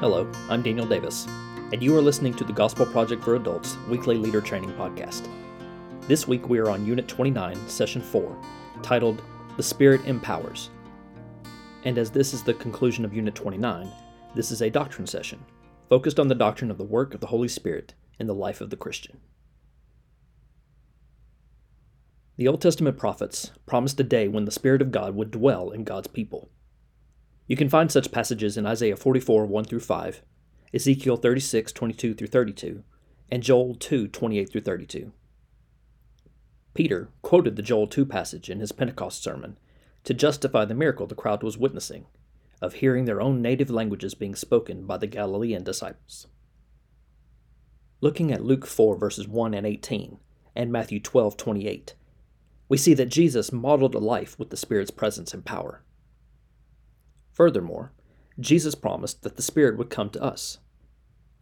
[0.00, 1.26] Hello, I'm Daniel Davis,
[1.72, 5.26] and you are listening to the Gospel Project for Adults weekly leader training podcast.
[6.02, 8.36] This week we are on Unit 29, Session 4,
[8.82, 9.22] titled
[9.56, 10.68] The Spirit Empowers.
[11.84, 13.90] And as this is the conclusion of Unit 29,
[14.34, 15.42] this is a doctrine session,
[15.88, 18.68] focused on the doctrine of the work of the Holy Spirit in the life of
[18.68, 19.18] the Christian.
[22.36, 25.84] The Old Testament prophets promised a day when the Spirit of God would dwell in
[25.84, 26.50] God's people.
[27.46, 30.22] You can find such passages in Isaiah 44 1 through 5,
[30.74, 32.82] Ezekiel 36 22 through 32,
[33.30, 35.12] and Joel 2 28 through 32.
[36.74, 39.56] Peter quoted the Joel 2 passage in his Pentecost sermon
[40.04, 42.06] to justify the miracle the crowd was witnessing
[42.60, 46.26] of hearing their own native languages being spoken by the Galilean disciples.
[48.00, 50.18] Looking at Luke 4 verses 1 and 18
[50.54, 51.94] and Matthew 12 28,
[52.68, 55.82] we see that Jesus modeled a life with the Spirit's presence and power.
[57.36, 57.92] Furthermore,
[58.40, 60.58] Jesus promised that the Spirit would come to us,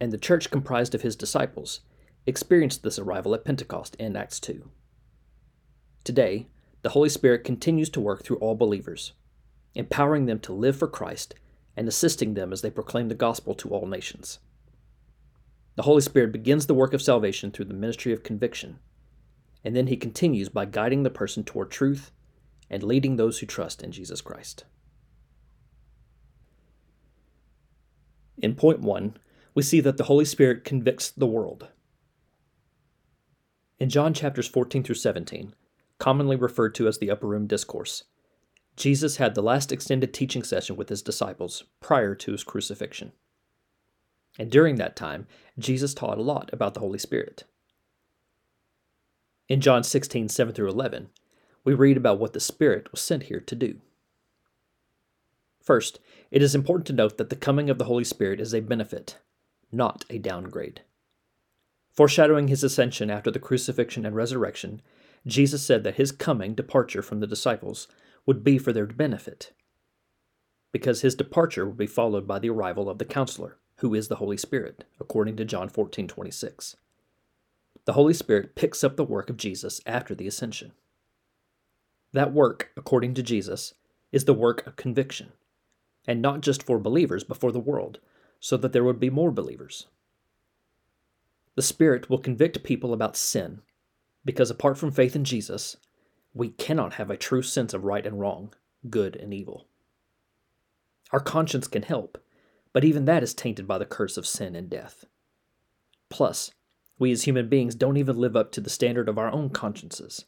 [0.00, 1.80] and the church comprised of his disciples
[2.26, 4.70] experienced this arrival at Pentecost in Acts 2.
[6.04, 6.46] Today,
[6.82, 9.12] the Holy Spirit continues to work through all believers,
[9.74, 11.34] empowering them to live for Christ
[11.76, 14.38] and assisting them as they proclaim the gospel to all nations.
[15.76, 18.78] The Holy Spirit begins the work of salvation through the ministry of conviction
[19.64, 22.10] and then he continues by guiding the person toward truth
[22.68, 24.64] and leading those who trust in Jesus Christ.
[28.38, 29.16] In point one,
[29.54, 31.68] we see that the Holy Spirit convicts the world.
[33.78, 35.54] In John chapters 14 through 17,
[35.98, 38.04] commonly referred to as the Upper Room Discourse,
[38.76, 43.12] Jesus had the last extended teaching session with his disciples prior to his crucifixion.
[44.38, 45.26] And during that time,
[45.58, 47.44] Jesus taught a lot about the Holy Spirit.
[49.48, 51.10] In John 16, 7 through 11,
[51.64, 53.80] we read about what the Spirit was sent here to do.
[55.62, 56.00] First,
[56.30, 59.18] it is important to note that the coming of the Holy Spirit is a benefit,
[59.70, 60.82] not a downgrade.
[61.92, 64.82] Foreshadowing his ascension after the crucifixion and resurrection,
[65.26, 67.86] Jesus said that his coming departure from the disciples
[68.26, 69.52] would be for their benefit,
[70.72, 74.16] because his departure would be followed by the arrival of the counselor, who is the
[74.16, 76.76] Holy Spirit, according to John 14, 26
[77.84, 80.72] the Holy Spirit picks up the work of Jesus after the ascension.
[82.12, 83.74] That work, according to Jesus,
[84.12, 85.32] is the work of conviction,
[86.06, 87.98] and not just for believers, but for the world,
[88.40, 89.86] so that there would be more believers.
[91.54, 93.60] The Spirit will convict people about sin,
[94.24, 95.76] because apart from faith in Jesus,
[96.34, 98.54] we cannot have a true sense of right and wrong,
[98.88, 99.66] good and evil.
[101.12, 102.18] Our conscience can help,
[102.72, 105.04] but even that is tainted by the curse of sin and death.
[106.08, 106.52] Plus,
[106.98, 110.24] we as human beings don't even live up to the standard of our own consciences.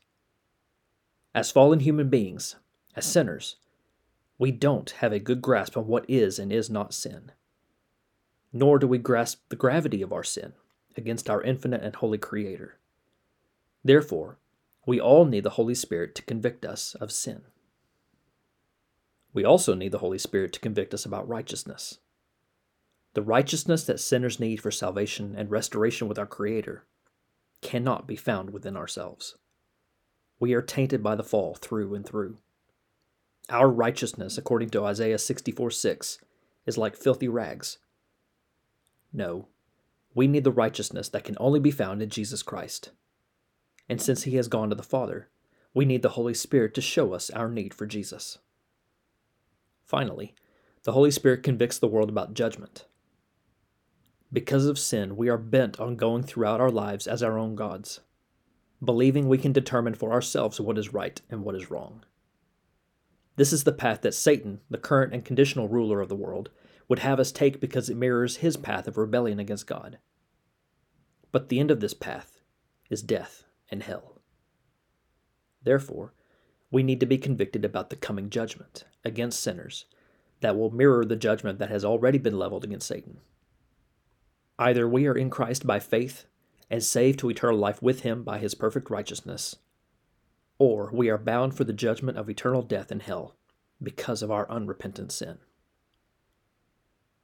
[1.35, 2.57] As fallen human beings,
[2.95, 3.57] as sinners,
[4.39, 7.33] we don't have a good grasp on what is and is not sin.
[8.53, 10.53] Nor do we grasp the gravity of our sin
[10.97, 12.79] against our infinite and holy Creator.
[13.83, 14.39] Therefore,
[14.87, 17.43] we all need the Holy Spirit to convict us of sin.
[19.33, 21.99] We also need the Holy Spirit to convict us about righteousness
[23.15, 26.85] the righteousness that sinners need for salvation and restoration with our Creator
[27.63, 29.37] cannot be found within ourselves.
[30.41, 32.39] We are tainted by the fall through and through.
[33.51, 36.19] Our righteousness, according to Isaiah 64 6,
[36.67, 37.79] is like filthy rags.
[39.13, 39.49] No,
[40.15, 42.91] we need the righteousness that can only be found in Jesus Christ.
[43.89, 45.29] And since He has gone to the Father,
[45.75, 48.39] we need the Holy Spirit to show us our need for Jesus.
[49.85, 50.35] Finally,
[50.85, 52.87] the Holy Spirit convicts the world about judgment.
[54.33, 58.01] Because of sin, we are bent on going throughout our lives as our own gods,
[58.83, 62.05] believing we can determine for ourselves what is right and what is wrong.
[63.37, 66.51] This is the path that Satan, the current and conditional ruler of the world,
[66.89, 69.99] would have us take because it mirrors his path of rebellion against God.
[71.33, 72.41] But the end of this path
[72.91, 74.21] is death and hell.
[75.63, 76.15] Therefore,
[76.71, 79.87] we need to be convicted about the coming judgment against sinners
[80.41, 83.19] that will mirror the judgment that has already been leveled against Satan.
[84.59, 86.27] Either we are in Christ by faith
[86.71, 89.57] and saved to eternal life with him by his perfect righteousness,
[90.59, 93.37] or we are bound for the judgment of eternal death in hell
[93.83, 95.39] because of our unrepentant sin.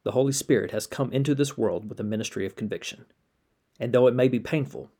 [0.03, 3.07] The Holy Spirit has come into this world with a ministry of conviction,
[3.79, 4.91] and though it may be painful,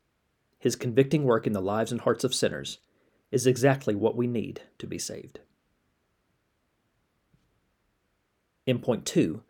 [0.59, 2.77] his convicting work in the lives and hearts of sinners
[3.31, 5.39] is exactly what we need to be saved.
[8.67, 9.41] In point two,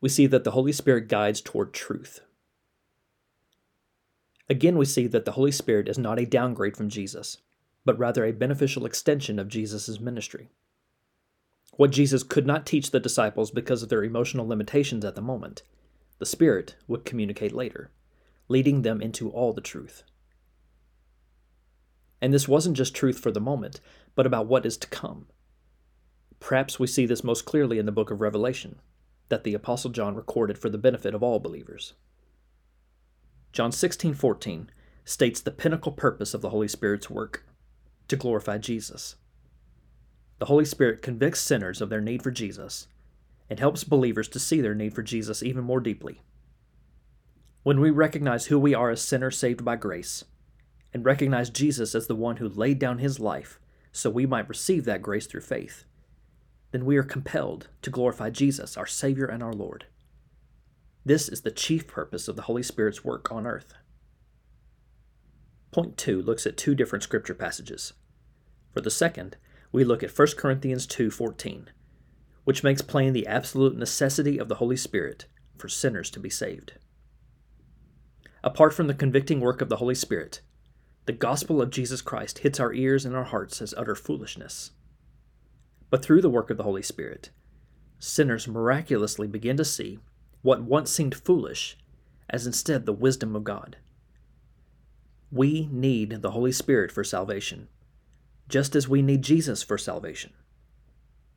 [0.00, 2.20] we see that the Holy Spirit guides toward truth.
[4.48, 7.38] Again, we see that the Holy Spirit is not a downgrade from Jesus,
[7.84, 10.50] but rather a beneficial extension of Jesus' ministry.
[11.76, 15.62] What Jesus could not teach the disciples because of their emotional limitations at the moment,
[16.18, 17.90] the Spirit would communicate later,
[18.48, 20.02] leading them into all the truth.
[22.20, 23.80] And this wasn't just truth for the moment,
[24.14, 25.26] but about what is to come.
[26.38, 28.80] Perhaps we see this most clearly in the book of Revelation,
[29.30, 31.94] that the Apostle John recorded for the benefit of all believers.
[33.52, 34.68] John 16:14
[35.04, 37.46] states the pinnacle purpose of the Holy Spirit's work,
[38.10, 39.16] to glorify Jesus.
[40.38, 42.86] The Holy Spirit convicts sinners of their need for Jesus
[43.48, 46.20] and helps believers to see their need for Jesus even more deeply.
[47.62, 50.24] When we recognize who we are as sinners saved by grace,
[50.92, 53.60] and recognize Jesus as the one who laid down his life
[53.92, 55.84] so we might receive that grace through faith,
[56.72, 59.86] then we are compelled to glorify Jesus, our Savior and our Lord.
[61.04, 63.74] This is the chief purpose of the Holy Spirit's work on earth.
[65.70, 67.92] Point 2 looks at two different scripture passages.
[68.72, 69.36] For the second,
[69.72, 71.68] we look at 1 Corinthians 2:14,
[72.44, 75.26] which makes plain the absolute necessity of the Holy Spirit
[75.56, 76.72] for sinners to be saved.
[78.42, 80.40] Apart from the convicting work of the Holy Spirit,
[81.06, 84.72] the gospel of Jesus Christ hits our ears and our hearts as utter foolishness.
[85.88, 87.30] But through the work of the Holy Spirit,
[87.98, 90.00] sinners miraculously begin to see
[90.42, 91.76] what once seemed foolish
[92.28, 93.76] as instead the wisdom of God.
[95.30, 97.68] We need the Holy Spirit for salvation,
[98.48, 100.32] just as we need Jesus for salvation.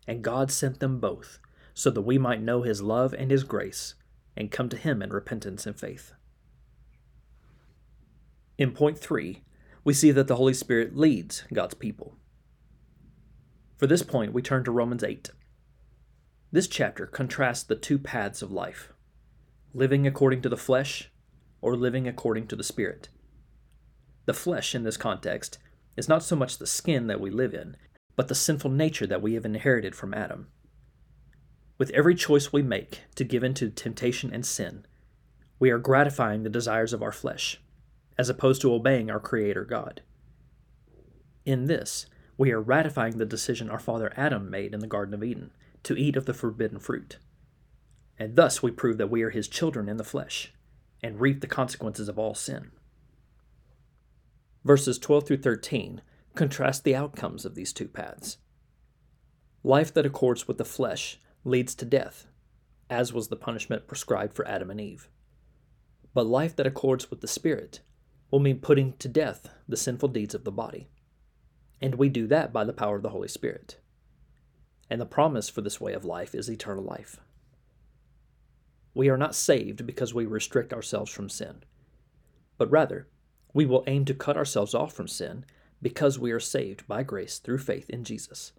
[0.07, 1.39] And God sent them both
[1.73, 3.95] so that we might know His love and His grace
[4.35, 6.13] and come to Him in repentance and faith.
[8.57, 9.43] In point three,
[9.83, 12.15] we see that the Holy Spirit leads God's people.
[13.77, 15.29] For this point, we turn to Romans 8.
[16.51, 18.93] This chapter contrasts the two paths of life
[19.75, 21.11] living according to the flesh
[21.59, 23.09] or living according to the Spirit.
[24.25, 25.57] The flesh, in this context,
[25.97, 27.75] is not so much the skin that we live in,
[28.15, 30.47] but the sinful nature that we have inherited from Adam.
[31.77, 34.85] With every choice we make to give in to temptation and sin,
[35.59, 37.59] we are gratifying the desires of our flesh,
[38.17, 40.01] as opposed to obeying our Creator God.
[41.45, 42.05] In this,
[42.37, 45.51] we are ratifying the decision our father Adam made in the Garden of Eden
[45.83, 47.17] to eat of the forbidden fruit.
[48.17, 50.53] And thus we prove that we are his children in the flesh
[51.01, 52.71] and reap the consequences of all sin.
[54.63, 56.01] Verses 12 through 13
[56.35, 58.37] contrast the outcomes of these two paths.
[59.63, 62.27] Life that accords with the flesh leads to death,
[62.89, 65.09] as was the punishment prescribed for Adam and Eve.
[66.13, 67.81] But life that accords with the Spirit
[68.31, 70.89] will mean putting to death the sinful deeds of the body.
[71.81, 73.77] And we do that by the power of the Holy Spirit.
[74.89, 77.19] And the promise for this way of life is eternal life.
[78.93, 81.63] We are not saved because we restrict ourselves from sin,
[82.57, 83.07] but rather,
[83.53, 85.45] we will aim to cut ourselves off from sin
[85.81, 88.53] because we are saved by grace through faith in Jesus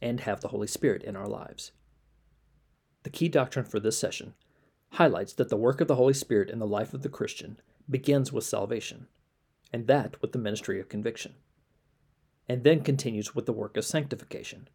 [0.00, 1.72] and have the Holy Spirit in our lives.
[3.02, 4.34] The key doctrine for this session
[4.92, 8.32] highlights that the work of the Holy Spirit in the life of the Christian begins
[8.32, 9.06] with salvation,
[9.72, 11.34] and that with the ministry of conviction,
[12.48, 14.68] and then continues with the work of sanctification,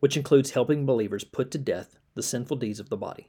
[0.00, 3.28] which includes helping believers put to death the sinful deeds of the body.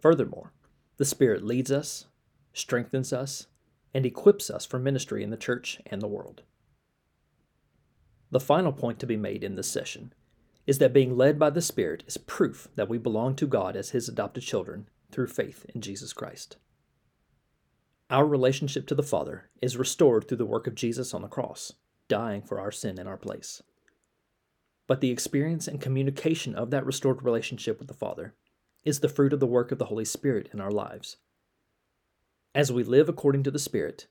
[0.00, 0.52] Furthermore,
[0.96, 2.06] the Spirit leads us,
[2.52, 3.46] strengthens us,
[3.94, 6.42] and equips us for ministry in the church and the world.
[8.30, 10.12] The final point to be made in this session
[10.66, 13.90] is that being led by the Spirit is proof that we belong to God as
[13.90, 16.56] His adopted children through faith in Jesus Christ.
[18.10, 21.72] Our relationship to the Father is restored through the work of Jesus on the cross,
[22.08, 23.62] dying for our sin in our place.
[24.86, 28.34] But the experience and communication of that restored relationship with the Father
[28.84, 31.16] is the fruit of the work of the Holy Spirit in our lives.
[32.54, 34.06] As we live according to the Spirit,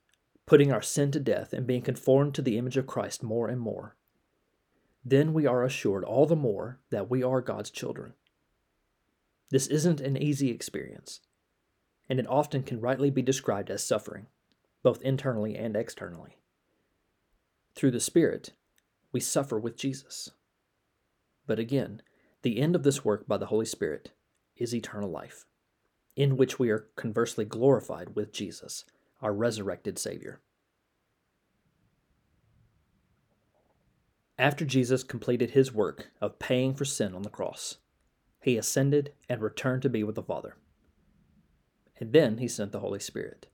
[0.46, 3.60] putting our sin to death and being conformed to the image of Christ more and
[3.60, 3.96] more,
[5.06, 8.14] then we are assured all the more that we are God's children.
[9.50, 11.22] This isn't an easy experience,
[12.10, 14.28] and it often can rightly be described as suffering,
[14.82, 16.38] both internally and externally.
[17.76, 18.52] Through the Spirit,
[19.12, 20.32] we suffer with Jesus.
[21.48, 22.02] But again,
[22.42, 24.12] the end of this work by the Holy Spirit
[24.58, 25.46] is eternal life,
[26.15, 28.86] in which we are conversely glorified with Jesus,
[29.22, 30.41] our resurrected Savior.
[34.38, 37.77] After Jesus completed his work of paying for sin on the cross,
[38.41, 40.58] he ascended and returned to be with the Father.
[42.00, 43.48] And then he sent the Holy Spirit.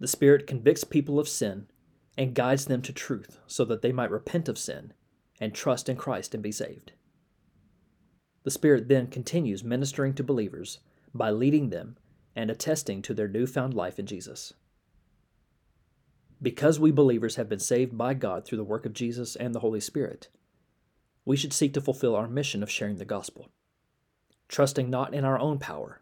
[0.00, 1.68] The Spirit convicts people of sin
[2.16, 4.92] and guides them to truth so that they might repent of sin
[5.40, 6.92] and trust in Christ and be saved.
[8.42, 10.78] The Spirit then continues ministering to believers
[11.14, 11.96] by leading them
[12.34, 14.52] and attesting to their newfound life in Jesus.
[16.40, 19.60] Because we believers have been saved by God through the work of Jesus and the
[19.60, 20.28] Holy Spirit,
[21.24, 23.48] we should seek to fulfill our mission of sharing the gospel,
[24.48, 26.00] trusting not in our own power,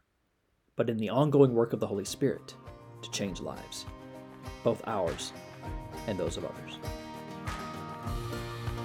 [0.77, 2.55] but in the ongoing work of the Holy Spirit
[3.03, 3.87] to change lives,
[4.63, 5.33] both ours
[6.07, 6.79] and those of others.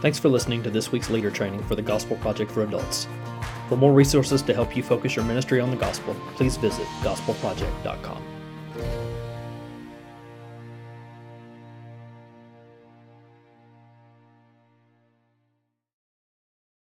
[0.01, 3.07] Thanks for listening to this week's leader training for the Gospel Project for Adults.
[3.71, 8.30] For more resources to help you focus your ministry on the gospel, please visit gospelproject.com.